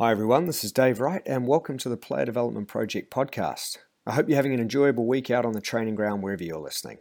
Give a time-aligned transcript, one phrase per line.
[0.00, 0.46] Hi, everyone.
[0.46, 3.76] This is Dave Wright, and welcome to the Player Development Project podcast.
[4.06, 7.00] I hope you're having an enjoyable week out on the training ground wherever you're listening.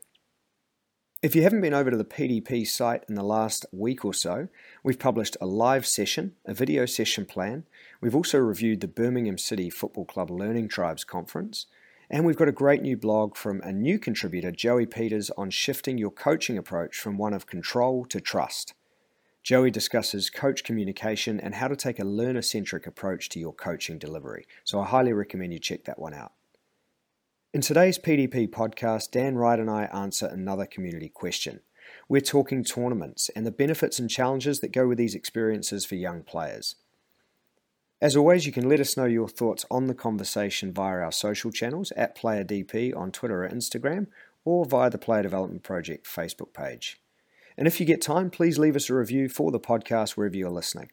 [1.24, 4.50] If you haven't been over to the PDP site in the last week or so,
[4.84, 7.64] we've published a live session, a video session plan.
[8.02, 11.68] We've also reviewed the Birmingham City Football Club Learning Tribes Conference,
[12.10, 15.98] and we've got a great new blog from a new contributor, Joey Peters, on shifting
[15.98, 18.74] your coaching approach from one of control to trust.
[19.44, 23.98] Joey discusses coach communication and how to take a learner centric approach to your coaching
[23.98, 24.46] delivery.
[24.64, 26.34] So I highly recommend you check that one out.
[27.54, 31.62] In today's PDP podcast, Dan Wright and I answer another community question.
[32.08, 36.22] We're talking tournaments and the benefits and challenges that go with these experiences for young
[36.22, 36.76] players.
[38.02, 41.52] As always, you can let us know your thoughts on the conversation via our social
[41.52, 44.08] channels at PlayerDP on Twitter or Instagram,
[44.46, 47.02] or via the Player Development Project Facebook page.
[47.60, 50.50] And if you get time, please leave us a review for the podcast wherever you're
[50.50, 50.90] listening.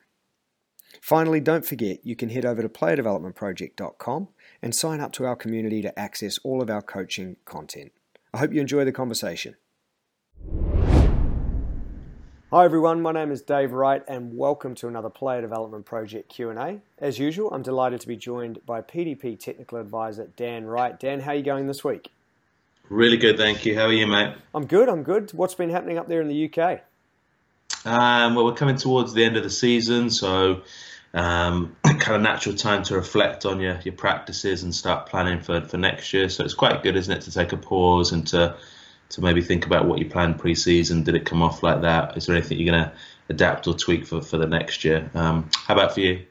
[1.01, 4.29] Finally, don't forget you can head over to playerdevelopmentproject.com
[4.63, 7.93] and sign up to our community to access all of our coaching content.
[8.35, 9.55] I hope you enjoy the conversation.
[12.51, 16.81] Hi everyone, my name is Dave Wright and welcome to another Player Development Project Q&A.
[16.99, 20.99] As usual, I'm delighted to be joined by PDP Technical Advisor Dan Wright.
[20.99, 22.11] Dan, how are you going this week?
[22.89, 23.75] Really good, thank you.
[23.75, 24.35] How are you, mate?
[24.55, 25.33] I'm good, I'm good.
[25.33, 26.81] What's been happening up there in the UK?
[27.85, 30.63] Um, well, we're coming towards the end of the season, so
[31.15, 35.61] um, kind of natural time to reflect on your, your practices and start planning for,
[35.63, 36.29] for next year.
[36.29, 38.57] So it's quite good, isn't it, to take a pause and to
[39.09, 41.05] to maybe think about what you planned pre-season.
[41.05, 42.17] Did it come off like that?
[42.17, 42.93] Is there anything you're going to
[43.29, 45.09] adapt or tweak for, for the next year?
[45.15, 46.27] Um, how about for you?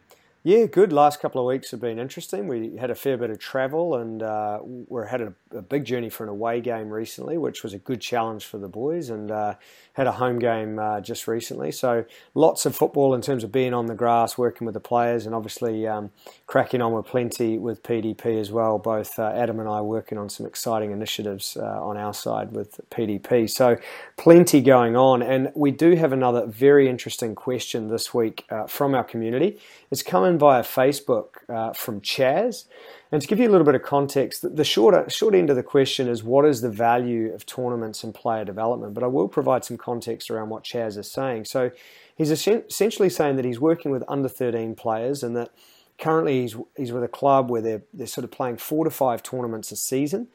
[0.47, 0.93] Yeah, good.
[0.93, 2.47] Last couple of weeks have been interesting.
[2.47, 6.07] We had a fair bit of travel and uh, we had a, a, big journey
[6.11, 9.55] for an away game recently, which was a good challenge for the boys, and uh,
[9.93, 11.71] had a home game uh, just recently.
[11.71, 15.25] So lots of football in terms of being on the grass, working with the players,
[15.25, 16.11] and obviously um,
[16.45, 18.77] cracking on with plenty with PDP as well.
[18.77, 22.81] Both uh, Adam and I working on some exciting initiatives uh, on our side with
[22.91, 23.49] PDP.
[23.49, 23.77] So
[24.17, 28.93] plenty going on, and we do have another very interesting question this week uh, from
[28.93, 29.59] our community.
[29.89, 32.65] It's coming via Facebook uh, from Chaz.
[33.11, 35.63] And to give you a little bit of context, the short, short end of the
[35.63, 38.93] question is what is the value of tournaments and player development?
[38.93, 41.45] But I will provide some context around what Chaz is saying.
[41.45, 41.71] So
[42.15, 45.51] he's essentially saying that he's working with under 13 players and that
[45.97, 49.23] currently he's, he's with a club where they're, they're sort of playing four to five
[49.23, 50.27] tournaments a season.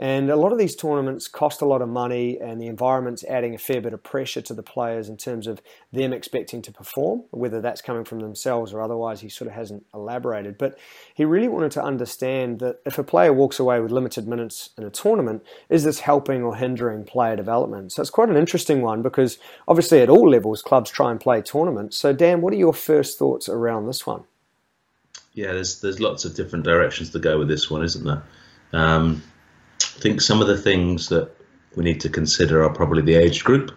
[0.00, 3.54] And a lot of these tournaments cost a lot of money, and the environment's adding
[3.54, 5.60] a fair bit of pressure to the players in terms of
[5.92, 9.20] them expecting to perform, whether that's coming from themselves or otherwise.
[9.20, 10.56] He sort of hasn't elaborated.
[10.56, 10.78] But
[11.14, 14.84] he really wanted to understand that if a player walks away with limited minutes in
[14.84, 17.90] a tournament, is this helping or hindering player development?
[17.92, 21.42] So it's quite an interesting one because obviously at all levels, clubs try and play
[21.42, 21.96] tournaments.
[21.96, 24.22] So, Dan, what are your first thoughts around this one?
[25.34, 28.22] Yeah, there's there's lots of different directions to go with this one, isn't there?
[28.72, 29.22] Um,
[29.98, 31.28] I think some of the things that
[31.74, 33.76] we need to consider are probably the age group.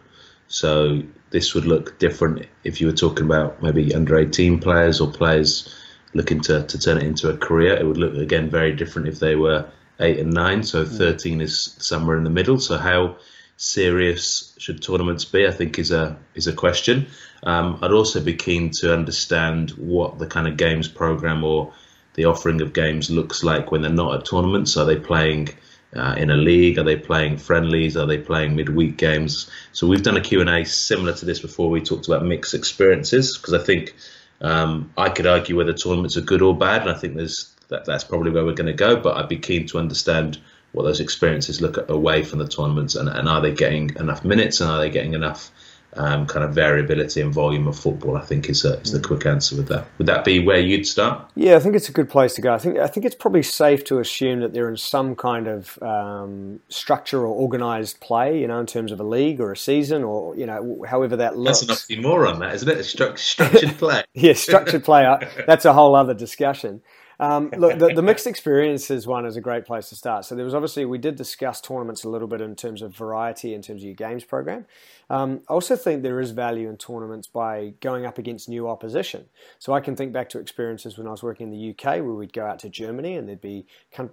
[0.50, 1.02] So
[1.32, 5.76] this would look different if you were talking about maybe under 18 players or players
[6.14, 7.74] looking to, to turn it into a career.
[7.74, 9.68] It would look again very different if they were
[10.00, 10.62] eight and nine.
[10.62, 10.96] So hmm.
[10.96, 12.60] 13 is somewhere in the middle.
[12.60, 13.18] So how
[13.58, 15.48] serious should tournaments be?
[15.48, 17.08] I think is a is a question.
[17.42, 21.74] Um, I'd also be keen to understand what the kind of games program or
[22.14, 24.78] the offering of games looks like when they're not at tournaments.
[24.78, 25.50] Are they playing
[25.96, 26.78] uh, in a league?
[26.78, 27.98] Are they playing friendlies?
[27.98, 29.50] Are they playing midweek games?
[29.74, 31.70] So we've done a Q&A similar to this before.
[31.70, 33.96] We talked about mixed experiences because I think
[34.42, 37.86] um, I could argue whether tournaments are good or bad, and I think there's that,
[37.86, 38.96] that's probably where we're going to go.
[38.96, 40.40] But I'd be keen to understand
[40.74, 44.24] what those experiences look at away from the tournaments, and, and are they getting enough
[44.26, 45.52] minutes, and are they getting enough
[45.94, 48.16] um, kind of variability and volume of football.
[48.16, 49.04] I think is, a, is the mm.
[49.04, 49.86] quick answer with that.
[49.98, 51.30] Would that be where you'd start?
[51.36, 52.54] Yeah, I think it's a good place to go.
[52.54, 55.82] I think I think it's probably safe to assume that they're in some kind of
[55.82, 58.40] um, structure or organised play.
[58.40, 61.38] You know, in terms of a league or a season, or you know, however that
[61.38, 61.62] looks.
[61.62, 62.78] That's an oxymoron, that isn't it?
[62.78, 64.04] A stru- structured play.
[64.14, 65.06] yeah, structured play.
[65.06, 66.82] Uh, that's a whole other discussion.
[67.22, 70.26] Um, look, the, the, mixed experiences one is a great place to start.
[70.26, 73.54] So there was obviously we did discuss tournaments a little bit in terms of variety,
[73.54, 74.66] in terms of your games program.
[75.12, 79.26] Um, I also think there is value in tournaments by going up against new opposition.
[79.60, 82.14] So I can think back to experiences when I was working in the UK where
[82.14, 83.66] we'd go out to Germany and there'd be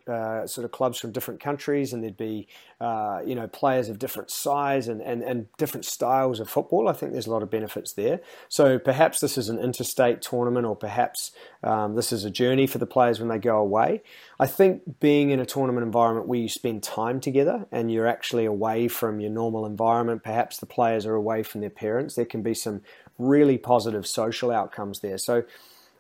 [0.09, 2.49] uh, sort of clubs from different countries and there'd be
[2.81, 6.89] uh, you know players of different size and, and, and different styles of football.
[6.89, 8.21] I think there's a lot of benefits there.
[8.49, 11.31] So perhaps this is an interstate tournament or perhaps
[11.63, 14.03] um, this is a journey for the players when they go away.
[14.41, 18.45] I think being in a tournament environment where you spend time together and you're actually
[18.45, 22.43] away from your normal environment, perhaps the players are away from their parents, there can
[22.43, 22.83] be some
[23.17, 25.17] really positive social outcomes there.
[25.17, 25.45] So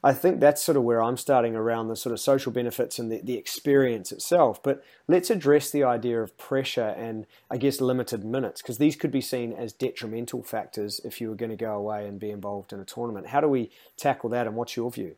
[0.02, 3.12] I think that's sort of where I'm starting around the sort of social benefits and
[3.12, 4.60] the, the experience itself.
[4.60, 9.12] But let's address the idea of pressure and I guess limited minutes because these could
[9.12, 12.72] be seen as detrimental factors if you were going to go away and be involved
[12.72, 13.28] in a tournament.
[13.28, 15.14] How do we tackle that and what's your view?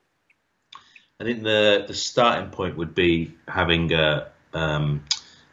[1.21, 5.05] I think the, the starting point would be having a, um,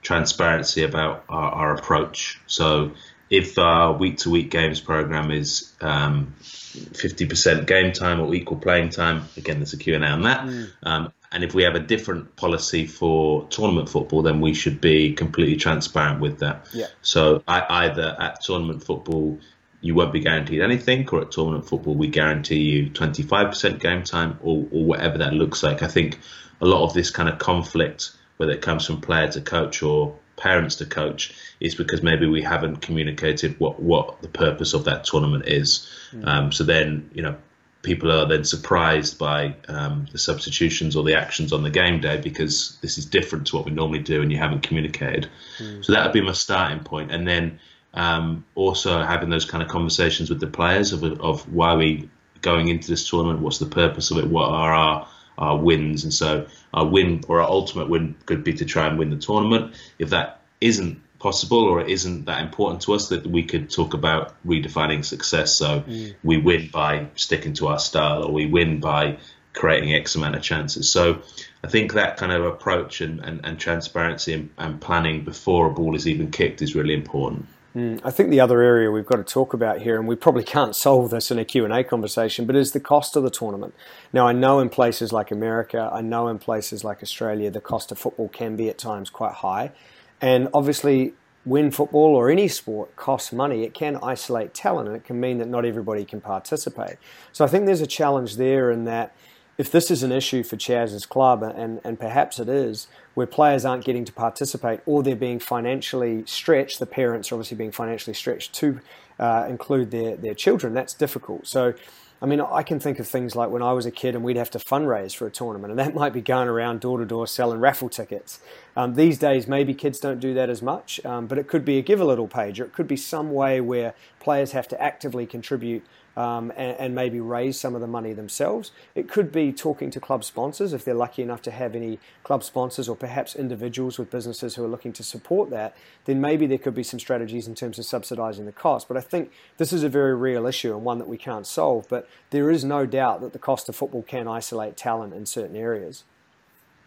[0.02, 2.40] transparency about our, our approach.
[2.48, 2.94] So
[3.30, 8.90] if our week to week games program is um, 50% game time or equal playing
[8.90, 9.26] time.
[9.36, 10.46] Again, there's a Q&A on that.
[10.46, 10.70] Mm.
[10.84, 15.14] Um, and if we have a different policy for tournament football, then we should be
[15.14, 16.68] completely transparent with that.
[16.74, 16.88] Yeah.
[17.02, 19.40] So I, either at tournament football,
[19.82, 24.40] you won't be guaranteed anything, or at tournament football, we guarantee you 25% game time,
[24.42, 25.84] or, or whatever that looks like.
[25.84, 26.20] I think
[26.62, 30.18] a lot of this kind of conflict, whether it comes from player to coach or
[30.38, 35.04] parents to coach is because maybe we haven't communicated what what the purpose of that
[35.04, 35.90] tournament is.
[36.14, 36.28] Mm.
[36.28, 37.36] Um, so then you know
[37.82, 42.20] people are then surprised by um, the substitutions or the actions on the game day
[42.20, 45.28] because this is different to what we normally do and you haven't communicated.
[45.58, 45.84] Mm.
[45.84, 47.60] So that would be my starting point, and then
[47.98, 52.10] um, also having those kind of conversations with the players of of why we
[52.42, 55.08] going into this tournament, what's the purpose of it, what are our
[55.38, 58.98] our wins, and so our win or our ultimate win could be to try and
[58.98, 59.74] win the tournament.
[60.00, 63.96] If that isn't possible or it isn't that important to us, that we could talk
[63.96, 65.58] about redefining success.
[65.58, 66.16] So mm.
[66.24, 69.18] we win by sticking to our style, or we win by
[69.54, 70.92] creating X amount of chances.
[70.92, 71.24] So
[71.64, 75.74] I think that kind of approach and, and, and transparency and, and planning before a
[75.74, 77.48] ball is even kicked is really important.
[77.78, 80.44] Mm, I think the other area we've got to talk about here, and we probably
[80.44, 83.76] can't solve this in a Q&A conversation, but is the cost of the tournament.
[84.12, 87.92] Now, I know in places like America, I know in places like Australia, the cost
[87.92, 89.74] of football can be at times quite high.
[90.20, 91.14] And obviously,
[91.44, 95.38] when football or any sport costs money, it can isolate talent and it can mean
[95.38, 96.98] that not everybody can participate.
[97.32, 99.16] So I think there's a challenge there in that
[99.58, 103.66] if this is an issue for Chaz's club, and, and perhaps it is, where players
[103.66, 108.14] aren't getting to participate or they're being financially stretched, the parents are obviously being financially
[108.14, 108.80] stretched to
[109.20, 111.48] uh, include their, their children, that's difficult.
[111.48, 111.74] So,
[112.22, 114.38] I mean, I can think of things like when I was a kid and we'd
[114.38, 117.26] have to fundraise for a tournament, and that might be going around door to door
[117.26, 118.40] selling raffle tickets.
[118.76, 121.80] Um, these days, maybe kids don't do that as much, um, but it could be
[121.80, 124.82] a give a little page, or it could be some way where players have to
[124.82, 125.84] actively contribute
[126.18, 128.72] um, and, and, maybe raise some of the money themselves.
[128.96, 132.44] It could be talking to club sponsors if they're lucky enough to have any club
[132.44, 135.78] sponsors or perhaps individuals with businesses who are looking to support that.
[136.06, 138.88] Then maybe there could be some strategies in terms of subsidising the cost.
[138.88, 141.86] But I think this is a very real issue and one that we can't solve.
[141.88, 145.56] But there is no doubt that the cost of football can isolate talent in certain
[145.56, 146.04] areas.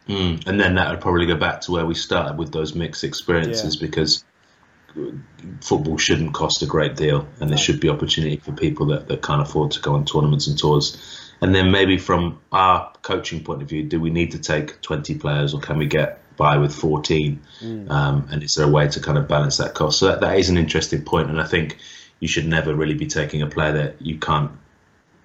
[0.09, 3.05] Mm, and then that would probably go back to where we started with those mixed
[3.05, 3.87] experiences yeah.
[3.87, 4.25] because
[5.61, 9.23] football shouldn't cost a great deal, and there should be opportunity for people that, that
[9.23, 11.31] can't afford to go on tournaments and tours.
[11.43, 15.17] And then maybe from our coaching point of view, do we need to take 20
[15.19, 17.41] players, or can we get by with 14?
[17.61, 17.91] Mm.
[17.91, 19.99] Um, and is there a way to kind of balance that cost?
[19.99, 21.79] So that, that is an interesting point, and I think
[22.19, 24.53] you should never really be taking a player that you can't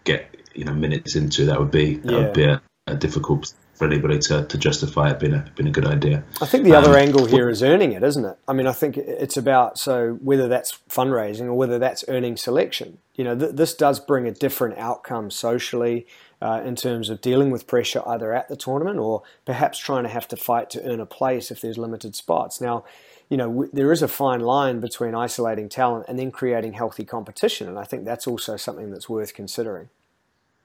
[0.04, 1.46] get you know minutes into.
[1.46, 2.18] That would be that yeah.
[2.20, 5.72] would be a, a difficult for anybody to, to justify it being a being a
[5.72, 6.24] good idea.
[6.42, 8.38] I think the other um, angle here is earning it, isn't it?
[8.48, 13.00] I mean, I think it's about so whether that's fundraising or whether that's earning selection.
[13.16, 16.08] You know, th- this does bring a different outcome socially
[16.42, 20.10] uh, in terms of dealing with pressure either at the tournament or perhaps trying to
[20.10, 22.62] have to fight to earn a place if there's limited spots.
[22.62, 22.86] Now,
[23.30, 27.04] you know, w- there is a fine line between isolating talent and then creating healthy
[27.04, 29.90] competition, and I think that's also something that's worth considering.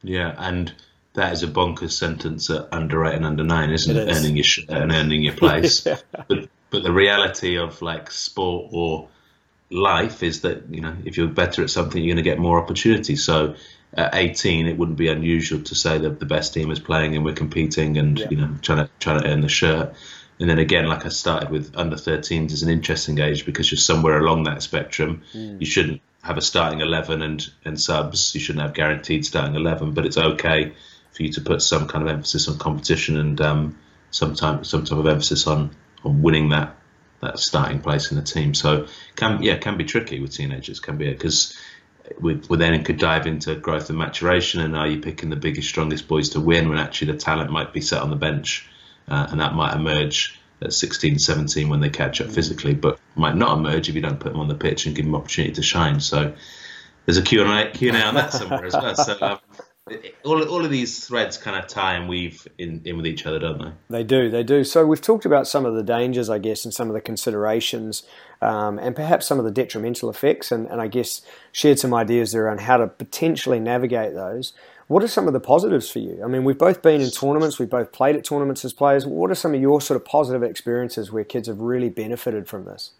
[0.02, 0.74] Yeah, and
[1.14, 4.00] that is a bonkers sentence at under eight and under nine, isn't it?
[4.00, 4.08] it?
[4.08, 4.18] Is.
[4.18, 5.84] Earning your shirt and earning your place.
[5.84, 5.98] yeah.
[6.28, 9.08] But but the reality of like sport or
[9.70, 12.60] life is that you know if you're better at something, you're going to get more
[12.60, 13.24] opportunities.
[13.24, 13.56] So
[13.94, 17.24] at 18, it wouldn't be unusual to say that the best team is playing and
[17.24, 18.28] we're competing and yeah.
[18.30, 19.94] you know trying to trying to earn the shirt.
[20.38, 23.78] And then again, like I started with under 13s is an interesting age because you're
[23.78, 25.22] somewhere along that spectrum.
[25.34, 25.60] Mm.
[25.60, 28.34] You shouldn't have a starting 11 and and subs.
[28.34, 30.72] You shouldn't have guaranteed starting 11, but it's okay
[31.12, 33.78] for you to put some kind of emphasis on competition and um,
[34.10, 35.70] some time some type of emphasis on
[36.04, 36.76] on winning that
[37.20, 38.54] that starting place in the team.
[38.54, 38.86] So
[39.16, 41.56] can yeah can be tricky with teenagers can be because
[42.18, 45.68] we, we then could dive into growth and maturation and are you picking the biggest
[45.68, 48.68] strongest boys to win when actually the talent might be set on the bench?
[49.08, 53.34] Uh, and that might emerge at 16 17 when they catch up physically but might
[53.34, 55.62] not emerge if you don't put them on the pitch and give them opportunity to
[55.62, 56.00] shine.
[56.00, 56.34] So
[57.06, 58.94] there's a Q&A, Q&A on that somewhere as well.
[58.94, 59.38] So um,
[60.24, 63.38] all, all of these threads kind of tie and weave in, in with each other,
[63.38, 63.98] don't they?
[63.98, 64.64] They do, they do.
[64.64, 68.02] So we've talked about some of the dangers, I guess, and some of the considerations,
[68.40, 71.22] um, and perhaps some of the detrimental effects, and, and I guess
[71.52, 74.52] shared some ideas there around how to potentially navigate those.
[74.86, 76.20] What are some of the positives for you?
[76.24, 79.06] I mean, we've both been in tournaments, we've both played at tournaments as players.
[79.06, 82.64] What are some of your sort of positive experiences where kids have really benefited from
[82.64, 82.90] this?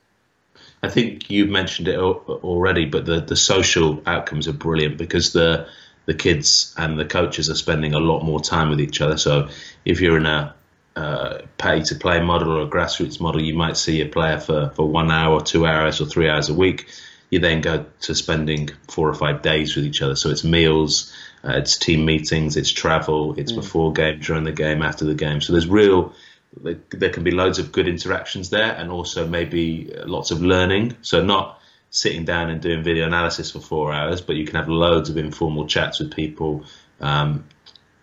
[0.82, 5.66] I think you've mentioned it already, but the, the social outcomes are brilliant because the
[6.10, 9.16] the kids and the coaches are spending a lot more time with each other.
[9.16, 9.48] So
[9.84, 10.56] if you're in a
[10.96, 14.72] uh, pay to play model or a grassroots model, you might see a player for,
[14.74, 16.88] for one hour two hours or three hours a week.
[17.30, 20.16] You then go to spending four or five days with each other.
[20.16, 21.14] So it's meals,
[21.44, 23.60] uh, it's team meetings, it's travel, it's mm.
[23.62, 25.40] before game, during the game, after the game.
[25.40, 26.12] So there's real,
[26.60, 30.96] there can be loads of good interactions there and also maybe lots of learning.
[31.02, 31.60] So not
[31.90, 35.16] sitting down and doing video analysis for four hours, but you can have loads of
[35.16, 36.64] informal chats with people
[37.00, 37.44] um,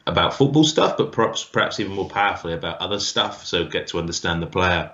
[0.05, 3.45] about football stuff, but perhaps perhaps even more powerfully about other stuff.
[3.45, 4.91] So get to understand the player.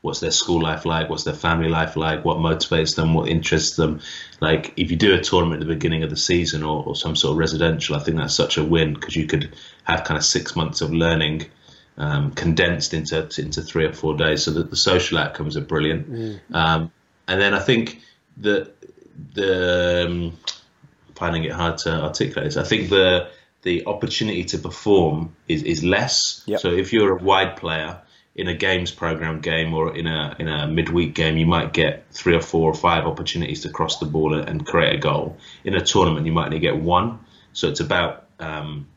[0.00, 1.08] What's their school life like?
[1.08, 2.24] What's their family life like?
[2.24, 3.14] What motivates them?
[3.14, 4.00] What interests them?
[4.40, 7.14] Like if you do a tournament at the beginning of the season or, or some
[7.14, 10.24] sort of residential, I think that's such a win because you could have kind of
[10.24, 11.46] six months of learning
[11.98, 14.42] um, condensed into into three or four days.
[14.42, 16.10] So that the social outcomes are brilliant.
[16.10, 16.40] Mm.
[16.52, 16.92] Um,
[17.28, 18.00] and then I think
[18.38, 18.72] that
[19.34, 20.38] the um,
[21.14, 22.56] finding it hard to articulate this.
[22.56, 23.28] I think the
[23.62, 26.42] the opportunity to perform is, is less.
[26.46, 26.60] Yep.
[26.60, 28.00] So if you're a wide player
[28.34, 32.04] in a games program game or in a in a midweek game, you might get
[32.10, 35.36] three or four or five opportunities to cross the ball and create a goal.
[35.64, 37.20] In a tournament, you might only get one.
[37.52, 38.88] So it's about um,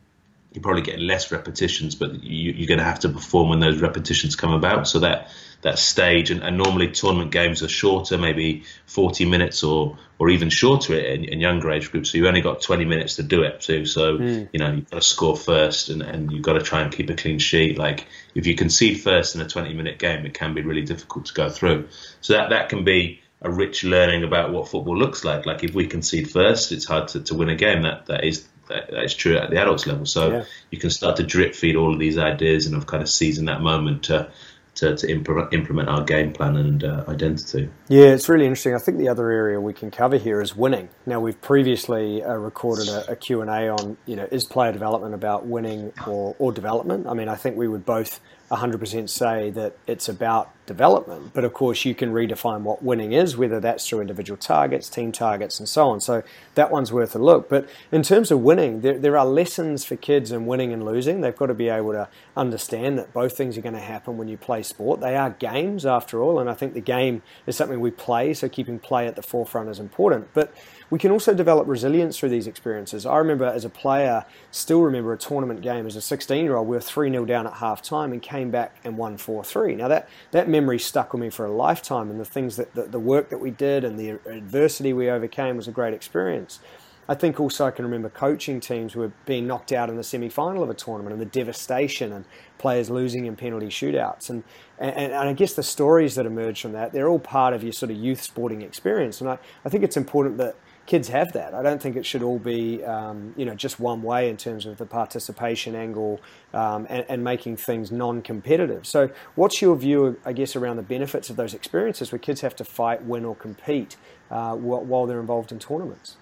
[0.53, 3.81] you're probably getting less repetitions, but you, are going to have to perform when those
[3.81, 4.87] repetitions come about.
[4.87, 5.29] So that
[5.65, 10.49] that stage, and, and, normally tournament games are shorter, maybe 40 minutes or or even
[10.49, 12.11] shorter in, in, younger age groups.
[12.11, 13.85] So you only got 20 minutes to do it too.
[13.87, 14.47] So mm.
[14.53, 17.09] you know you've got to score first, and, and you've got to try and keep
[17.09, 17.79] a clean sheet.
[17.79, 18.05] Like
[18.35, 21.33] if you concede first in a 20 minute game, it can be really difficult to
[21.33, 21.89] go through.
[22.21, 25.47] So that that can be a rich learning about what football looks like.
[25.47, 27.81] Like if we concede first, it's hard to, to win a game.
[27.81, 30.05] That that is that, that is true at the adults level.
[30.05, 30.43] So yeah.
[30.69, 33.45] you can start to drip feed all of these ideas and of kind of seizing
[33.45, 34.29] that moment to
[34.75, 37.69] to, to implement, implement our game plan and uh, identity.
[37.87, 38.75] Yeah, it's really interesting.
[38.75, 40.89] I think the other area we can cover here is winning.
[41.05, 45.45] Now, we've previously uh, recorded a, a Q&A on, you know, is player development about
[45.45, 47.07] winning or, or development?
[47.07, 48.19] I mean, I think we would both
[48.51, 51.31] 100% say that it's about development.
[51.33, 55.11] But of course, you can redefine what winning is, whether that's through individual targets, team
[55.11, 55.99] targets, and so on.
[55.99, 56.23] So
[56.55, 57.49] that one's worth a look.
[57.49, 61.21] But in terms of winning, there, there are lessons for kids in winning and losing.
[61.21, 64.27] They've got to be able to understand that both things are going to happen when
[64.27, 65.01] you play sport.
[65.01, 66.39] They are games, after all.
[66.39, 69.69] And I think the game is something we play, so keeping play at the forefront
[69.69, 70.29] is important.
[70.33, 70.53] But
[70.89, 73.05] we can also develop resilience through these experiences.
[73.05, 76.67] I remember as a player, still remember a tournament game as a 16 year old,
[76.67, 79.75] we were 3 0 down at half time and came back and won 4 3.
[79.75, 82.83] Now, that, that memory stuck with me for a lifetime, and the things that the,
[82.83, 86.59] the work that we did and the adversity we overcame was a great experience.
[87.07, 90.03] I think also I can remember coaching teams who were being knocked out in the
[90.03, 92.25] semi final of a tournament and the devastation and
[92.57, 94.29] players losing in penalty shootouts.
[94.29, 94.43] And,
[94.79, 97.73] and, and, I guess the stories that emerge from that, they're all part of your
[97.73, 99.21] sort of youth sporting experience.
[99.21, 101.53] And I, I think it's important that kids have that.
[101.53, 104.65] I don't think it should all be, um, you know, just one way in terms
[104.65, 106.21] of the participation angle
[106.53, 108.85] um, and, and, making things non-competitive.
[108.85, 112.55] So, what's your view, I guess, around the benefits of those experiences where kids have
[112.57, 113.97] to fight, win, or compete
[114.29, 116.17] uh, while they're involved in tournaments?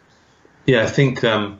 [0.65, 1.59] Yeah, I think um,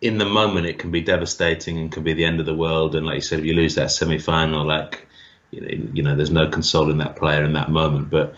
[0.00, 2.94] in the moment it can be devastating and can be the end of the world.
[2.94, 5.06] And like you said, if you lose that semi-final, like
[5.50, 8.10] you know, there's no consoling that player in that moment.
[8.10, 8.34] But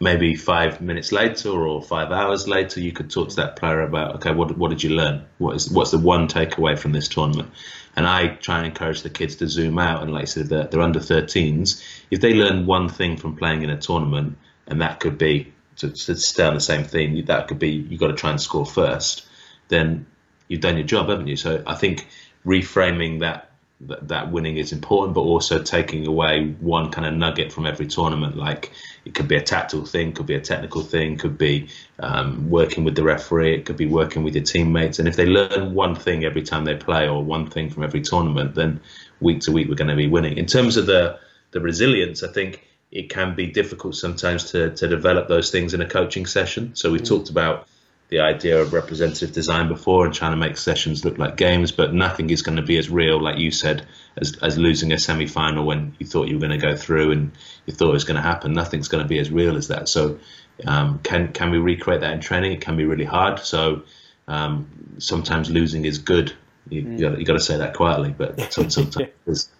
[0.00, 4.16] maybe five minutes later or five hours later, you could talk to that player about,
[4.16, 5.24] okay, what what did you learn?
[5.38, 7.50] What is what's the one takeaway from this tournament?
[7.96, 10.64] And I try and encourage the kids to zoom out and, like I said, they're,
[10.64, 11.82] they're under 13s.
[12.10, 14.36] If they learn one thing from playing in a tournament,
[14.66, 18.00] and that could be to, to stay on the same theme, that could be you've
[18.00, 19.26] got to try and score first.
[19.68, 20.06] Then
[20.48, 21.36] you've done your job, haven't you?
[21.36, 22.06] So I think
[22.44, 23.50] reframing that
[23.80, 27.86] that, that winning is important, but also taking away one kind of nugget from every
[27.86, 28.36] tournament.
[28.36, 28.72] Like
[29.04, 31.68] it could be a tactical thing, could be a technical thing, could be
[31.98, 34.98] um, working with the referee, it could be working with your teammates.
[34.98, 38.00] And if they learn one thing every time they play, or one thing from every
[38.00, 38.80] tournament, then
[39.20, 40.38] week to week we're going to be winning.
[40.38, 41.18] In terms of the
[41.52, 45.80] the resilience, I think it can be difficult sometimes to to develop those things in
[45.80, 46.74] a coaching session.
[46.74, 47.06] So we mm.
[47.06, 47.68] talked about
[48.08, 51.92] the idea of representative design before and trying to make sessions look like games, but
[51.92, 53.84] nothing is going to be as real, like you said,
[54.16, 57.12] as, as losing a semi final when you thought you were going to go through
[57.12, 57.32] and
[57.66, 58.52] you thought it was going to happen.
[58.52, 59.88] Nothing's going to be as real as that.
[59.88, 60.20] So,
[60.66, 62.52] um, can can we recreate that in training?
[62.52, 63.40] It can be really hard.
[63.40, 63.82] So,
[64.28, 66.32] um, sometimes losing is good.
[66.68, 66.98] You, mm.
[66.98, 69.50] you, got, you got to say that quietly, but sometimes.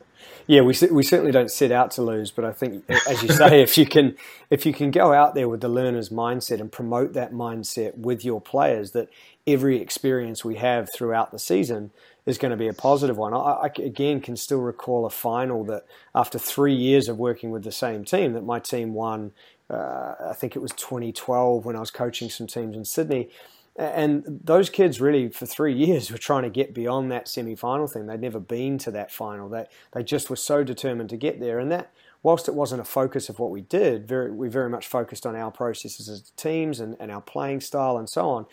[0.47, 3.63] Yeah, we we certainly don't set out to lose, but I think, as you say,
[3.63, 4.17] if you can
[4.49, 8.25] if you can go out there with the learner's mindset and promote that mindset with
[8.25, 9.09] your players, that
[9.47, 11.91] every experience we have throughout the season
[12.27, 13.35] is going to be a positive one.
[13.35, 15.85] I, I, again can still recall a final that
[16.15, 19.33] after three years of working with the same team, that my team won.
[19.69, 23.31] Uh, I think it was 2012 when I was coaching some teams in Sydney.
[23.79, 28.07] And those kids really, for three years, were trying to get beyond that semi-final thing.
[28.07, 29.49] They'd never been to that final.
[29.49, 31.59] They they just were so determined to get there.
[31.59, 31.93] And that,
[32.23, 35.37] whilst it wasn't a focus of what we did, very, we very much focused on
[35.37, 38.47] our processes as teams and, and our playing style and so on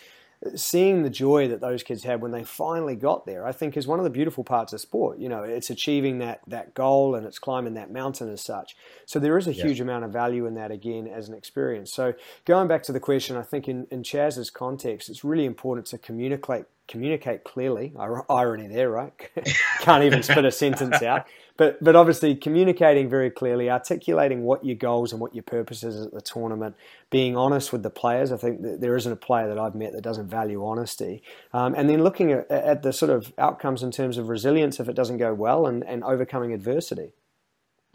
[0.55, 3.87] seeing the joy that those kids had when they finally got there, I think is
[3.87, 5.19] one of the beautiful parts of sport.
[5.19, 8.75] You know, it's achieving that that goal and it's climbing that mountain as such.
[9.05, 9.63] So there is a yeah.
[9.63, 11.93] huge amount of value in that again as an experience.
[11.93, 12.13] So
[12.45, 15.97] going back to the question, I think in, in Chaz's context, it's really important to
[15.97, 17.93] communicate communicate clearly.
[18.29, 19.13] Irony there, right?
[19.79, 24.75] Can't even spit a sentence out but but obviously communicating very clearly, articulating what your
[24.75, 26.75] goals and what your purpose is at the tournament,
[27.09, 28.31] being honest with the players.
[28.31, 31.21] I think there isn't a player that I've met that doesn't value honesty,
[31.53, 34.89] um, and then looking at, at, the sort of outcomes in terms of resilience if
[34.89, 37.13] it doesn't go well and, and overcoming adversity.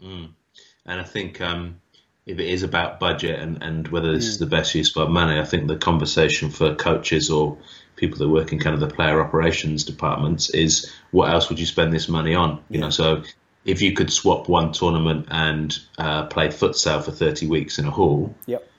[0.01, 0.33] Mm.
[0.85, 1.81] And I think um,
[2.29, 4.29] if it is about budget and, and whether this mm.
[4.29, 7.57] is the best use of money, I think the conversation for coaches or
[7.95, 11.65] people that work in kind of the player operations departments is what else would you
[11.65, 12.63] spend this money on?
[12.69, 12.79] You yeah.
[12.81, 13.23] know, so
[13.65, 17.91] if you could swap one tournament and uh, play futsal for 30 weeks in a
[17.91, 18.69] hall, yep.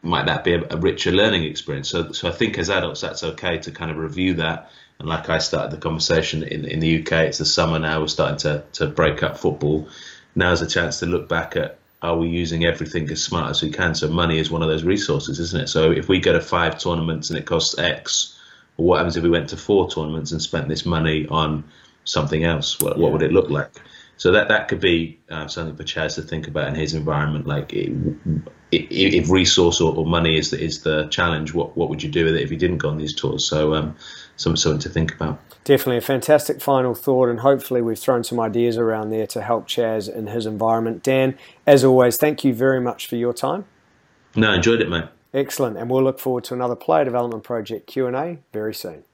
[0.00, 1.90] might that be a, a, richer learning experience?
[1.90, 4.70] So, so I think as adults, that's okay to kind of review that.
[4.98, 8.08] And like I started the conversation in, in the UK, it's the summer now, we're
[8.08, 9.86] starting to, to break up football.
[10.34, 13.70] Now's a chance to look back at are we using everything as smart as we
[13.70, 13.94] can?
[13.94, 15.68] So money is one of those resources, isn't it?
[15.68, 18.38] So if we go to five tournaments and it costs X,
[18.76, 21.64] what happens if we went to four tournaments and spent this money on
[22.04, 22.78] something else?
[22.80, 23.02] What, yeah.
[23.02, 23.70] what would it look like?
[24.18, 27.46] So that that could be uh, something for Chaz to think about in his environment.
[27.46, 27.92] Like, it,
[28.72, 32.10] it, if resource or, or, money is the, is the challenge, what what would you
[32.10, 33.44] do with it if you didn't go on these tours?
[33.44, 33.94] So, um,
[34.36, 35.38] some, something to think about.
[35.64, 39.66] Definitely a fantastic final thought, and hopefully we've thrown some ideas around there to help
[39.66, 41.02] Chaz in his environment.
[41.02, 43.64] Dan, as always, thank you very much for your time.
[44.34, 45.06] No, enjoyed it, mate.
[45.34, 49.04] Excellent, and we'll look forward to another player development project Q and A very soon.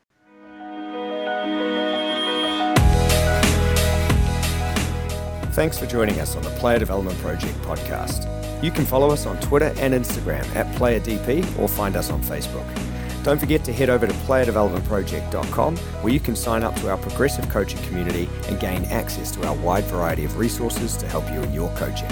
[5.52, 8.26] Thanks for joining us on the Player Development Project podcast.
[8.62, 12.64] You can follow us on Twitter and Instagram at PlayerDP or find us on Facebook.
[13.22, 17.50] Don't forget to head over to playerdevelopmentproject.com where you can sign up to our progressive
[17.50, 21.52] coaching community and gain access to our wide variety of resources to help you in
[21.52, 22.08] your coaching.